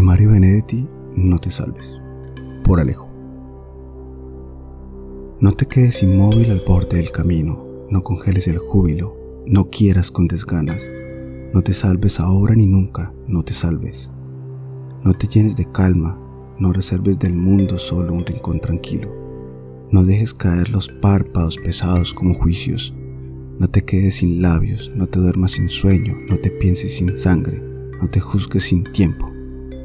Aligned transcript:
Mario 0.00 0.30
Benedetti, 0.30 0.88
No 1.14 1.38
te 1.38 1.50
salves. 1.50 2.00
Por 2.64 2.80
Alejo. 2.80 3.10
No 5.40 5.52
te 5.52 5.66
quedes 5.66 6.02
inmóvil 6.02 6.50
al 6.50 6.62
borde 6.66 6.98
del 6.98 7.10
camino, 7.10 7.66
no 7.90 8.02
congeles 8.02 8.46
el 8.48 8.58
júbilo, 8.58 9.16
no 9.46 9.70
quieras 9.70 10.10
con 10.10 10.28
desganas, 10.28 10.90
no 11.52 11.62
te 11.62 11.72
salves 11.72 12.20
ahora 12.20 12.54
ni 12.54 12.66
nunca, 12.66 13.12
no 13.26 13.42
te 13.42 13.52
salves. 13.52 14.10
No 15.02 15.14
te 15.14 15.26
llenes 15.26 15.56
de 15.56 15.70
calma, 15.70 16.18
no 16.58 16.72
reserves 16.72 17.18
del 17.18 17.34
mundo 17.34 17.78
solo 17.78 18.12
un 18.12 18.24
rincón 18.24 18.60
tranquilo. 18.60 19.10
No 19.90 20.04
dejes 20.04 20.34
caer 20.34 20.70
los 20.70 20.88
párpados 20.88 21.56
pesados 21.56 22.14
como 22.14 22.34
juicios. 22.34 22.94
No 23.58 23.68
te 23.68 23.82
quedes 23.82 24.16
sin 24.16 24.42
labios, 24.42 24.92
no 24.94 25.06
te 25.06 25.18
duermas 25.18 25.52
sin 25.52 25.68
sueño, 25.68 26.16
no 26.28 26.38
te 26.38 26.50
pienses 26.50 26.96
sin 26.96 27.16
sangre, 27.16 27.62
no 28.00 28.08
te 28.08 28.20
juzgues 28.20 28.64
sin 28.64 28.84
tiempo. 28.84 29.29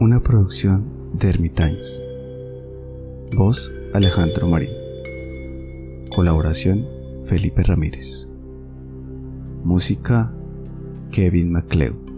Una 0.00 0.20
producción 0.20 0.84
de 1.14 1.28
Ermitaños. 1.28 1.90
Voz 3.34 3.74
Alejandro 3.92 4.46
Marín. 4.46 4.70
Colaboración 6.14 6.86
Felipe 7.24 7.64
Ramírez. 7.64 8.28
Música 9.64 10.32
Kevin 11.10 11.50
MacLeod. 11.50 12.17